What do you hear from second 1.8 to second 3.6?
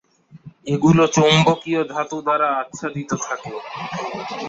ধাতু দিয়ে আচ্ছাদিত থাকে।